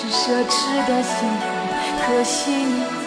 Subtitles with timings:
[0.00, 1.44] 是奢侈的幸福
[2.06, 2.99] 可惜你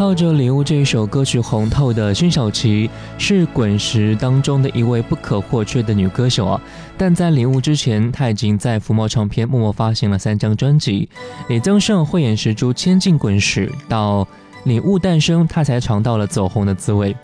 [0.00, 2.88] 靠着《礼物》这一首歌曲红透的辛晓琪，
[3.18, 6.58] 是滚石当中的一位不可或缺的女歌手啊。
[6.96, 11.06] 但在《领悟》之前，她已经在福茂唱片默默发行了三张专辑。
[11.50, 14.24] 李宗盛慧眼识珠，千进滚石，到
[14.64, 17.14] 《礼物》诞生，她才尝到了走红的滋味。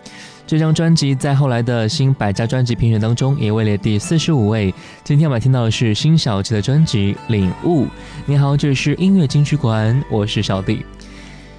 [0.47, 4.75] 这张专辑在后来的新百家专辑评选当中也位列第四十五位。
[5.03, 7.85] 今天我们听到的是辛晓琪的专辑《领悟》。
[8.27, 10.85] 你好，这里是音乐金曲馆，我是小弟。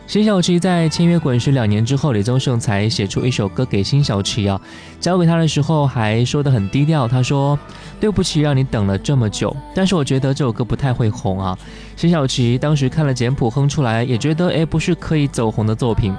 [0.08, 4.60] 辛晓琪在签约滚石两年之后，李宗盛才写出一首歌给辛晓琪啊，
[5.02, 7.06] 交给他的时候还说得很低调。
[7.10, 7.60] 他说
[8.00, 11.60] ：“对不起，让你等了这么久。”但是我觉得这首歌不太会红啊。
[11.98, 16.16] 辛晓琪当时看了简谱哼出来，也觉得哎，不是可以走红的作品，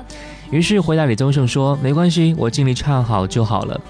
[0.50, 3.80] 于是回答李宗盛说：“没关系，我尽力唱好就好了。”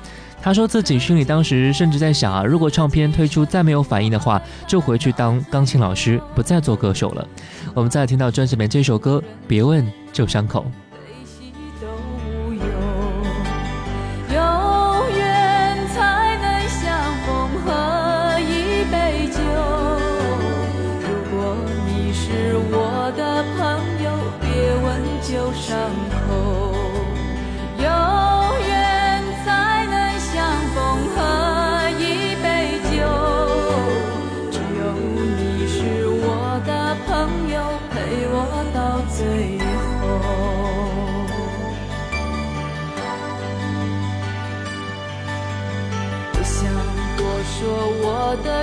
[0.41, 7.27] 他说自己心里当时甚至在想啊，如果唱片推出再没有反应的话，就回去当钢琴老师，不再做歌手了。
[7.75, 10.65] 我们再听到专辑里面这首歌，别问旧伤口。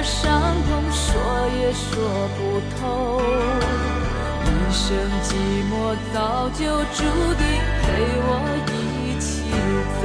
[0.06, 1.10] 伤痛说
[1.58, 1.90] 也说
[2.38, 3.20] 不透，
[4.46, 4.86] 一生
[5.24, 5.34] 寂
[5.66, 5.74] 寞
[6.14, 6.62] 早就
[6.94, 7.02] 注
[7.34, 7.44] 定
[7.82, 7.84] 陪
[8.22, 8.30] 我
[8.70, 8.74] 一
[9.20, 9.26] 起
[10.00, 10.04] 走。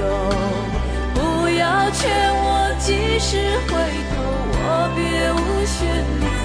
[1.12, 1.19] 不
[1.50, 2.00] 要劝
[2.32, 3.29] 我及时
[3.69, 3.73] 回
[4.11, 4.12] 头，
[4.56, 4.64] 我
[4.97, 4.99] 别
[5.35, 5.79] 无选
[6.41, 6.43] 择。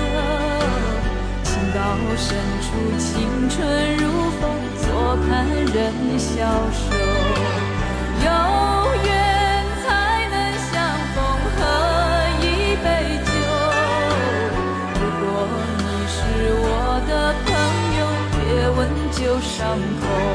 [1.43, 1.79] 情到
[2.17, 2.27] 深
[2.61, 2.67] 处，
[2.99, 3.07] 青
[3.49, 3.55] 春
[3.95, 4.03] 如
[4.41, 4.43] 风，
[4.81, 4.85] 坐
[5.27, 6.33] 看人消
[6.71, 7.04] 瘦。
[19.17, 20.34] 旧伤口。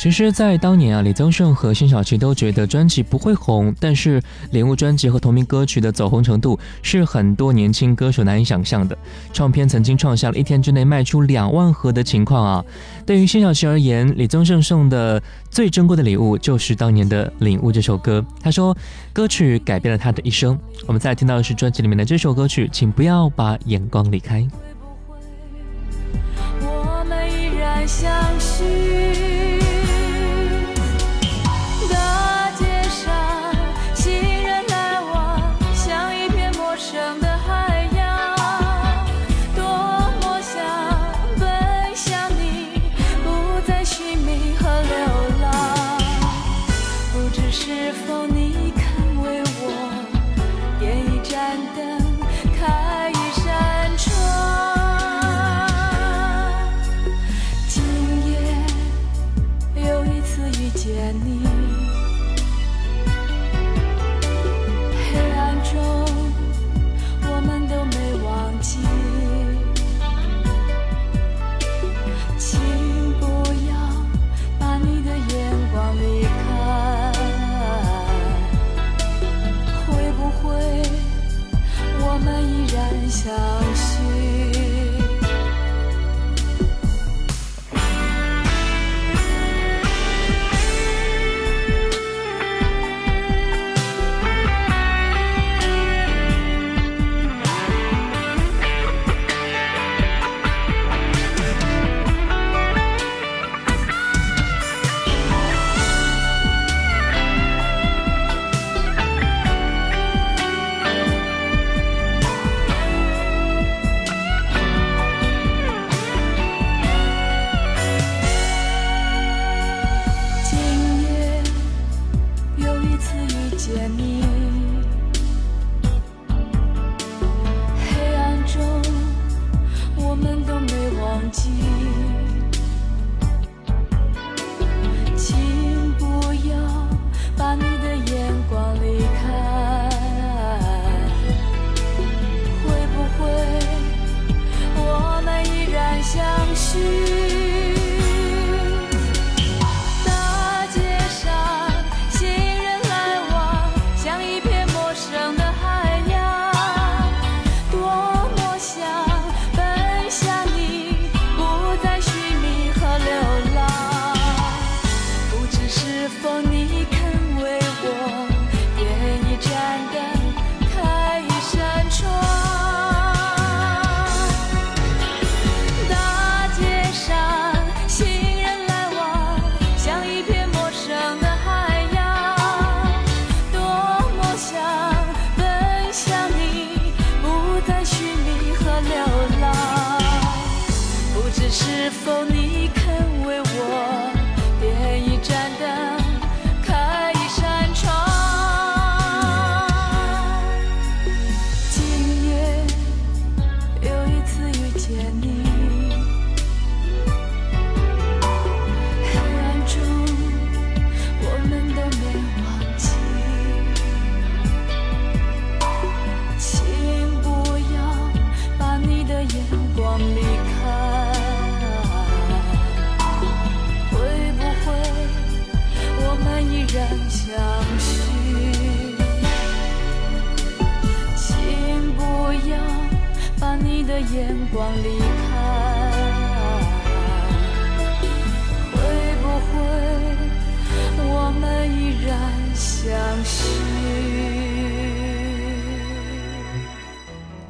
[0.00, 4.18] 其实，在当年啊，李宗盛和辛晓琪都觉得专辑不会红，但是
[4.50, 8.96] 《领悟》专辑和同名歌曲的走红程度是很多年轻歌手难以想象的。
[9.30, 12.64] 唱片曾经创下了一天之内卖出两万盒的情况啊！
[13.04, 18.24] 对于辛晓琪而言，李宗盛送的最珍贵的礼物就是当年的《领悟》这首歌。
[18.42, 18.74] 他说，
[19.12, 20.58] 歌曲改变了他的一生。
[20.86, 24.48] 我们再听到的是专辑里面的这首歌曲，请不要把眼光离开。
[26.62, 29.09] 我们依然相许。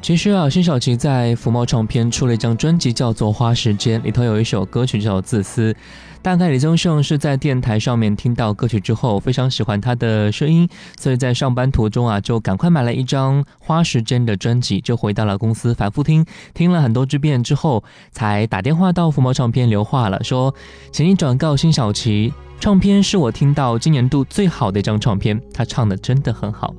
[0.01, 5.71] 其实啊，辛晓琪在福茂唱片出了一张专辑，叫做《花时间》，里头有一首歌曲叫《自私》。
[6.21, 16.23] 大概李宗盛是在电台上面听到歌曲之后，非常喜欢他的声音，所以在上班途中啊，就赶快买了一张《花时间》的专辑，就回到了公司反复听，
[16.53, 20.53] 听了很多之遍之后，才打电话到福茂唱片留话了，说，
[20.91, 22.31] 请你转告辛晓琪。
[22.59, 26.71] 唱片是我听到今年度最好的一张唱片，他唱的真的很好。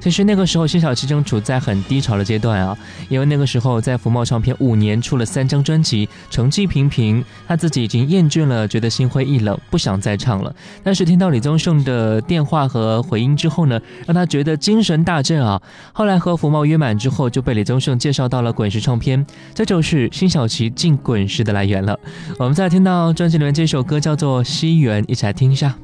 [0.00, 2.76] 其实那个时候，辛晓琪正处在很低潮的阶段啊，
[3.08, 8.87] 因为那个时候在福茂唱片五年出了三张专辑，成绩平平，他自己已经厌倦了，觉得。
[8.88, 10.54] 心灰意冷，不想再唱了。
[10.82, 15.60] 但是听到李宗盛的电话和回音之后呢，让他觉得精神大振啊。
[15.92, 21.98] 后来和福茂约满之后，就被李宗盛介绍到了滚石唱片，这就是辛晓琪进滚石的来源了。
[22.38, 25.74] 我们再听到专辑里面这首歌叫做《西园》，一起来听一下。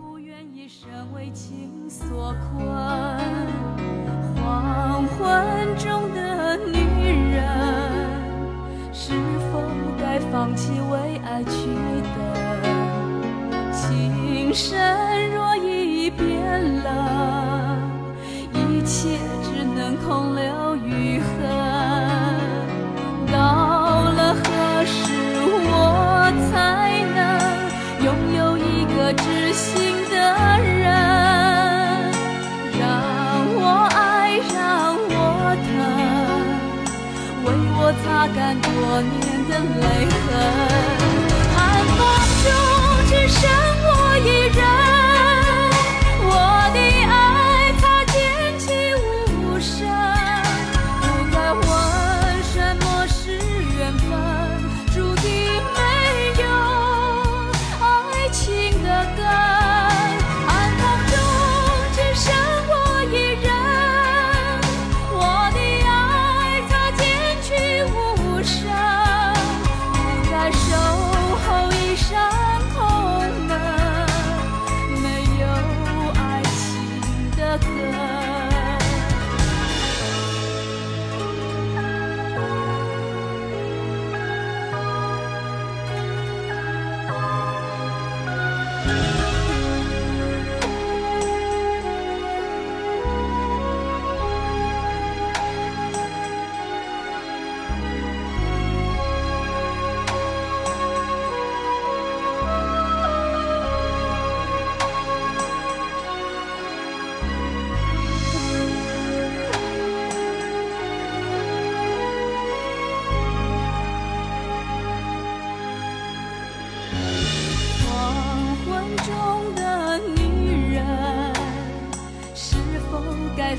[38.24, 39.34] 擦干多年。
[39.46, 40.32] 的泪痕，
[41.54, 41.98] 寒风
[42.44, 42.48] 中
[43.10, 43.42] 只剩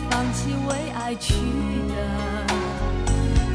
[0.10, 1.34] 放弃为爱去
[1.88, 1.94] 的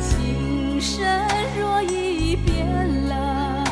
[0.00, 1.26] 情深，
[1.58, 2.66] 若已变
[3.08, 3.64] 了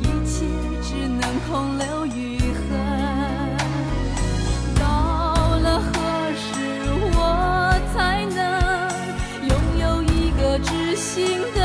[0.00, 0.46] 一切，
[0.82, 2.60] 只能空留余恨。
[4.78, 5.92] 到了何
[6.34, 6.48] 时，
[7.12, 7.18] 我
[7.92, 8.38] 才能
[9.46, 11.59] 拥有一个知心的？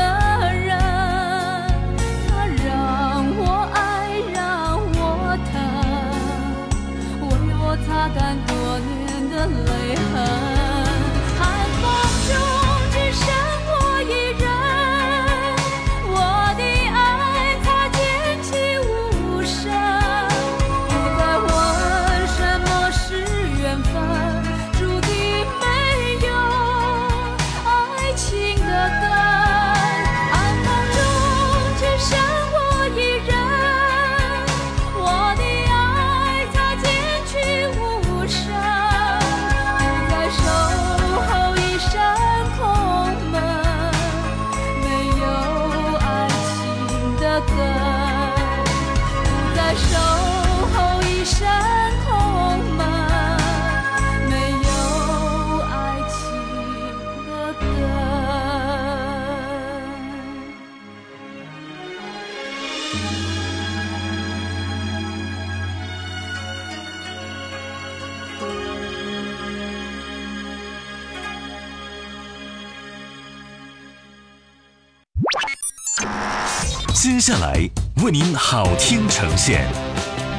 [77.26, 77.68] 下来
[78.04, 79.66] 为您好听呈现，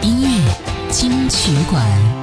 [0.01, 2.16] 音乐金曲馆。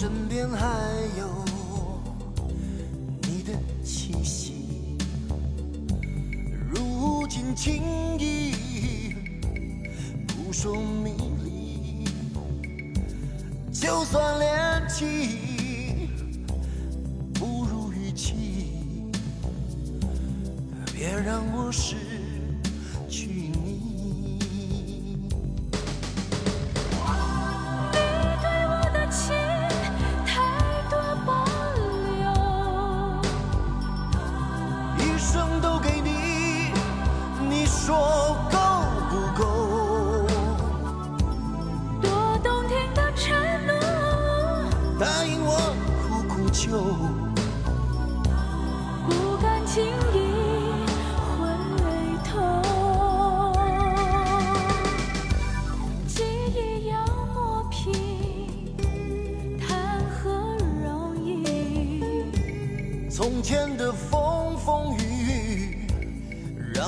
[0.00, 0.66] 身边还
[1.18, 1.28] 有
[3.20, 3.52] 你的
[3.84, 4.96] 气息，
[6.70, 7.82] 如今情
[8.18, 9.14] 意
[10.26, 11.12] 扑朔迷
[11.44, 12.08] 离，
[13.70, 16.08] 就算恋情
[17.34, 19.10] 不如预期，
[20.94, 21.99] 别让我失。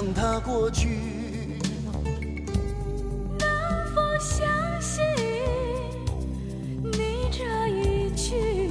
[0.05, 0.89] 让它过去。
[3.39, 3.47] 能
[3.95, 4.49] 否相
[4.81, 5.05] 信
[6.83, 8.69] 你这一句？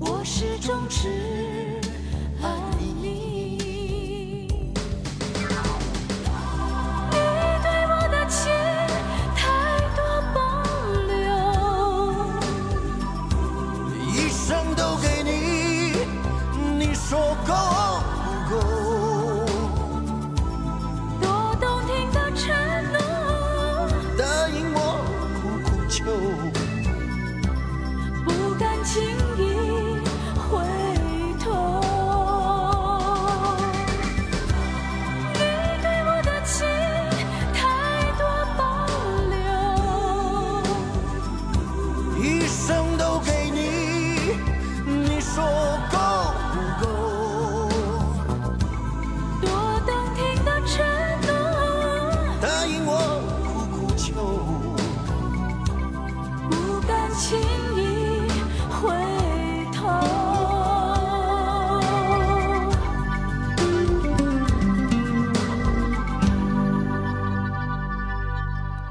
[0.00, 1.08] 我始终只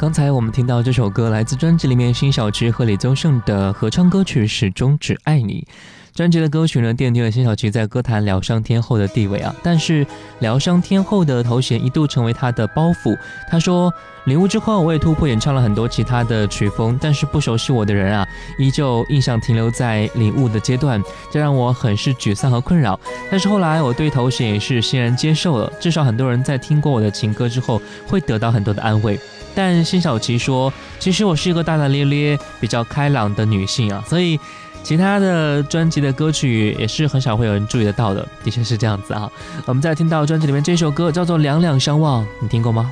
[0.02, 5.64] 刚才我们听到这首歌来自专辑里面辛晓琪和李宗盛的合唱歌曲《始终只爱你》。
[6.16, 9.54] 专辑的歌曲呢，奠定了辛晓琪在歌坛疗伤天后的地位啊。
[9.62, 10.04] 但是
[10.40, 13.16] 疗伤天后的头衔一度成为她的包袱。
[13.48, 13.94] 她说
[14.26, 21.00] ：“领悟之后，我也突破演唱了很多其他的曲风，但是不熟悉我的人啊，依旧印象停留在领悟的阶段，
[21.32, 23.00] 这让我很是沮丧和困扰。
[23.30, 29.20] 但是后来，我对头衔也是欣然接受了，至少很多人在听过我的情歌之后，会得到很多的安慰。”
[29.54, 34.40] 但辛晓琪说：“其实我是一个大大咧咧、比较开朗的女性啊，所以
[34.84, 39.32] 其他的专辑的歌曲也是很少会有人注意得到的，的确是这样子啊。
[39.66, 42.92] 我们再听到专辑里面这首歌叫做《两两相望》，你听过吗？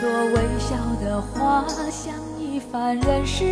[0.00, 3.51] 多微笑的花，像一番人世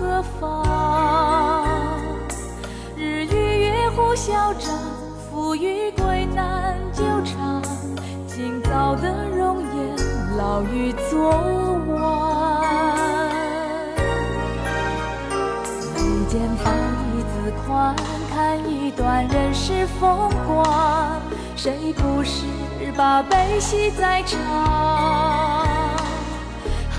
[0.00, 1.98] 何方？
[2.96, 4.74] 日与月互消长，
[5.30, 7.62] 富与贵难久长。
[8.26, 9.94] 今早的容颜，
[10.38, 11.28] 老于昨
[11.88, 12.00] 晚。
[15.96, 16.72] 眉间放
[17.12, 17.94] 一字宽，
[18.32, 21.20] 看一段人世风光。
[21.54, 22.46] 谁不是
[22.96, 24.69] 把悲喜在尝？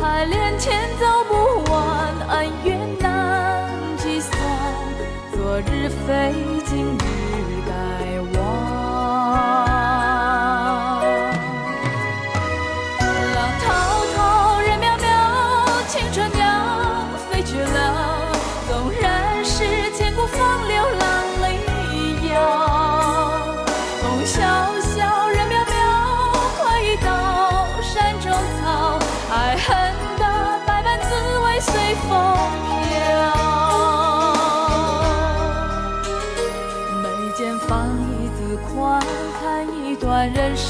[0.01, 4.33] 海连天走不完，恩怨难计算。
[5.31, 6.33] 昨日非，
[6.65, 7.30] 今日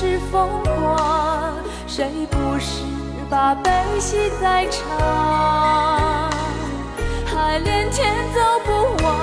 [0.01, 1.53] 是风光。
[1.85, 2.81] 谁不是
[3.29, 6.31] 把悲喜在尝？
[7.23, 9.13] 海连天走不完，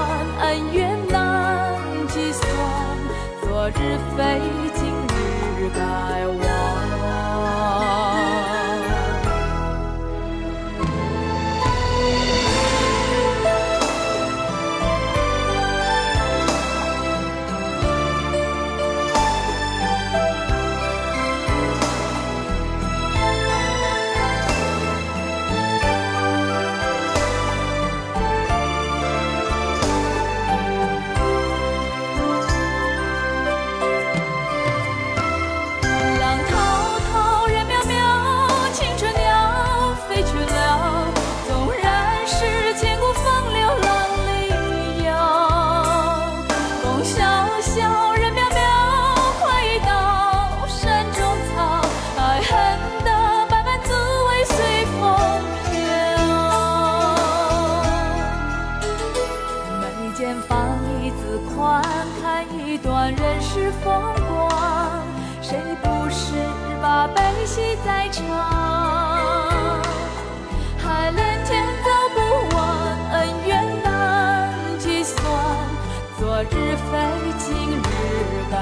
[0.42, 1.74] 恩怨难
[2.06, 2.48] 计算。
[3.42, 4.40] 昨日非，
[67.48, 68.22] 戏在唱，
[70.76, 72.18] 海连天走不
[72.54, 72.60] 完，
[73.12, 73.50] 恩怨
[73.82, 75.16] 难计算，
[76.18, 76.92] 昨日非，
[77.38, 77.82] 今日
[78.50, 78.54] 该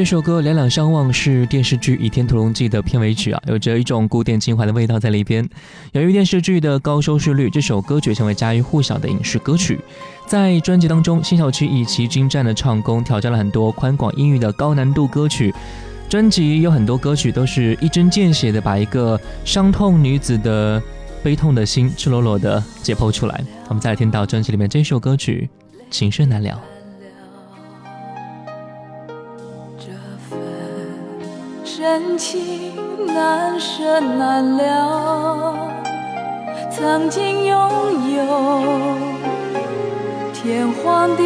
[0.00, 5.46] 这首歌《两两相望》是电视剧《倚天屠龙记》的片尾曲啊，有着一种古典情怀的味道在里边。
[5.92, 9.78] 由于电视剧的高收视率，这首歌曲成为家喻户晓的影视歌曲。
[10.26, 15.54] 在专辑当中，辛晓琪以其精湛的唱功，挑战了很多宽广音域的高难度歌曲。
[16.08, 20.82] 专辑有很多歌曲都是一针见血的把一个伤痛女子的
[21.22, 23.38] 悲痛的心赤裸裸的解剖出来。
[23.68, 25.50] 我们再来听到专辑里面这首歌曲
[25.90, 26.52] 《情深难了》。
[31.82, 35.56] 深情难舍难了，
[36.70, 37.56] 曾经拥
[38.16, 38.22] 有
[40.34, 41.22] 天荒地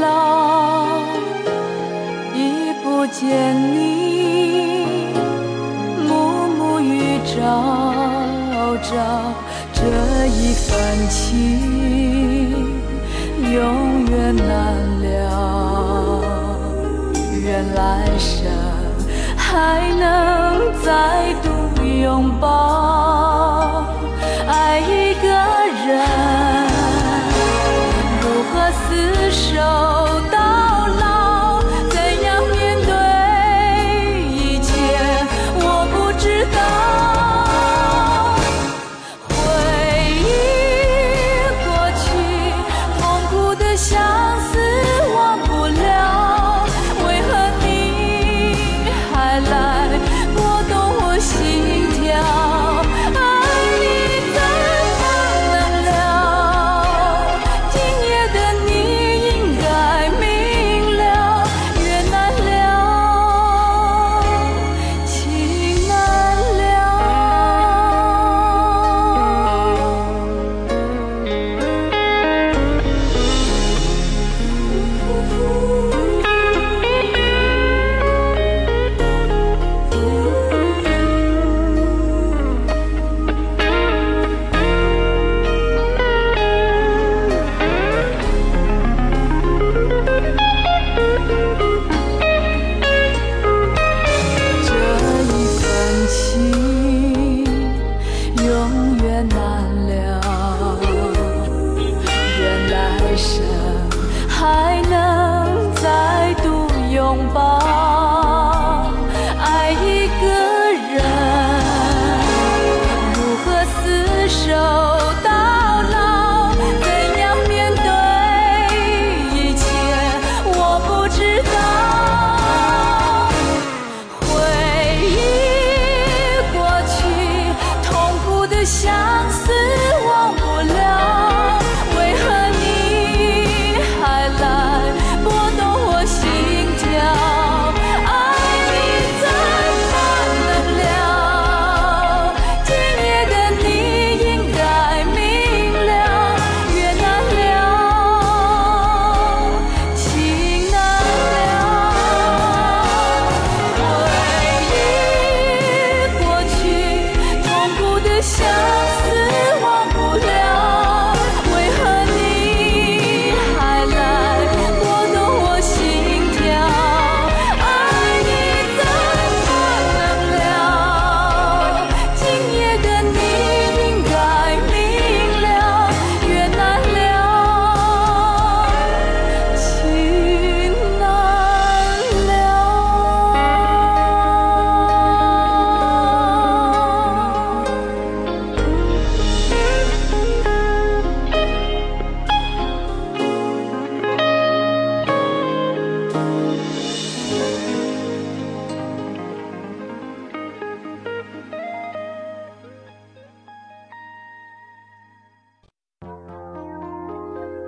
[0.00, 0.98] 老，
[2.34, 5.14] 已不见你，
[6.08, 7.36] 暮暮与朝
[8.82, 8.96] 朝，
[9.72, 12.72] 这一份情
[13.38, 14.50] 永远难
[15.00, 16.24] 了，
[17.40, 18.61] 愿来生。
[19.62, 23.01] 还能再度拥抱。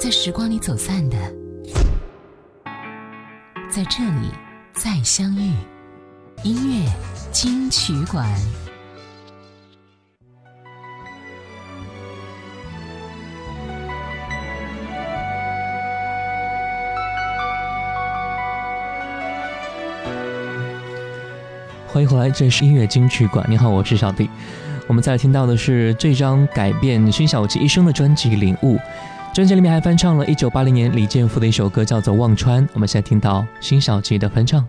[0.05, 1.17] 在时光里走散的。
[3.71, 4.29] 在这里
[4.75, 5.55] 再相遇
[6.43, 6.93] 音乐
[7.33, 8.29] 金曲馆。
[21.89, 23.43] 欢迎回来这是音乐金曲馆。
[23.49, 24.29] 你好我是小迪
[24.87, 28.79] 我们在听到的是这张改变辛晓琪一生的专辑领悟。
[29.35, 32.65] 专辑里面还翻唱了一九八零年李健夫的一首歌，叫做《忘川》。
[32.73, 34.65] 我们现在听到辛晓琪的翻唱。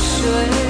[0.00, 0.69] 水，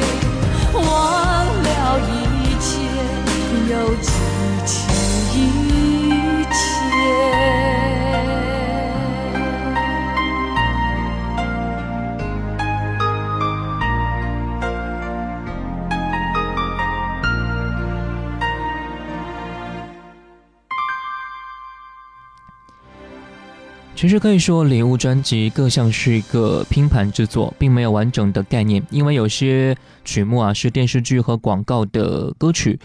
[24.01, 32.81] 其实可以说，《礼物》专辑更像是一个拼盘制作，并没有完整的概念，因为有些曲目啊是电视剧和广告的歌曲。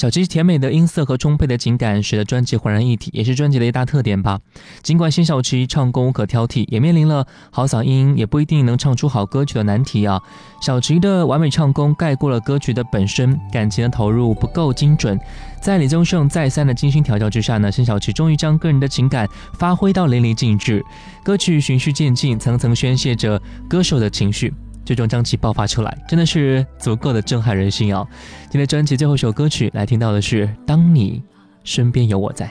[0.00, 4.40] 小琪甜美的音色和充沛的情感，使得专辑浑然一体，也是专辑的一大特点吧。
[4.82, 10.18] 尽管辛晓琪唱功无可挑剔，也面临了好嗓音也不一定能唱出好歌曲的难题啊。
[10.62, 15.20] 小琪的完美唱功盖过了歌曲的本身，感情的投入不够精准。
[15.60, 20.82] 在李宗盛再三的精心调教之下呢，辛晓琪终于将个人的情感发挥到淋漓尽致，
[21.22, 24.50] 歌曲循序渐进，层层宣泄着歌手的情绪。
[24.90, 28.04] 最终将其爆发出来，真的是足够的震撼人心啊！
[28.50, 31.22] 今天专辑最后一首歌曲来听到的是《当你
[31.62, 32.46] 身边有我在》。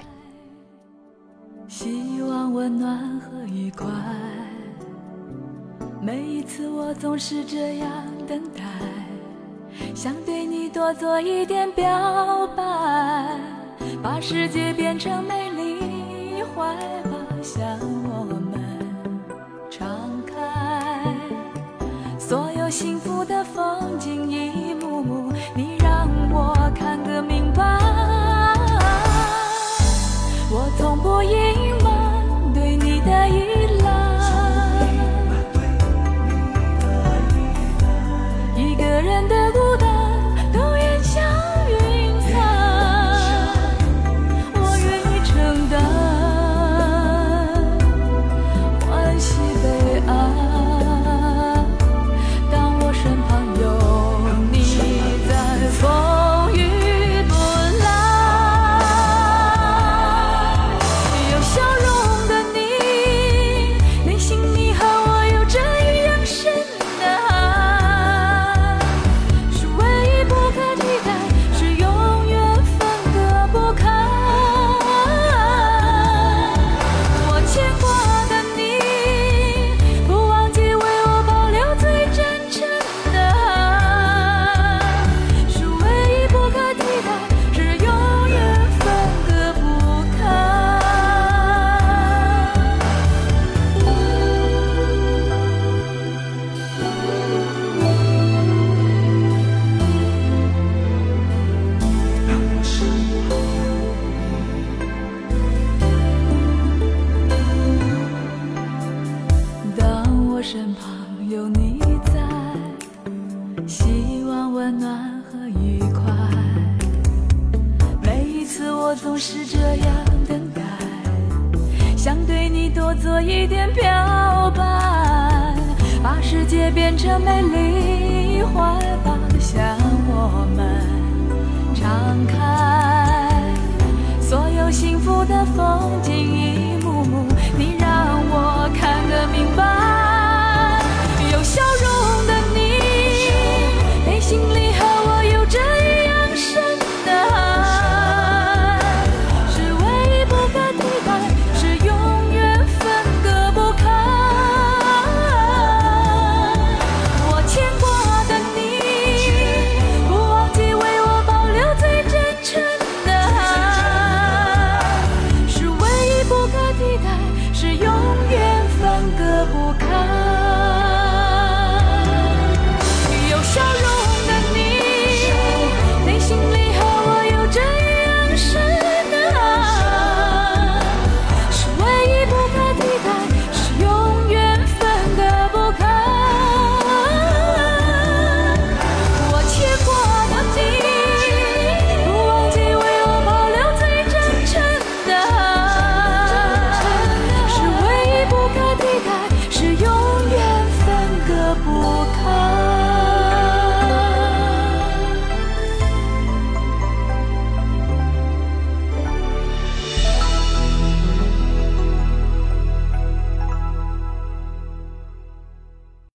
[1.68, 3.88] 希望温暖和愉快。
[6.02, 7.90] 每一次我总是这样
[8.26, 8.64] 等待，
[9.94, 12.64] 想对你多做一点表白，
[14.02, 16.74] 把世界变成美丽怀
[17.04, 17.78] 抱，想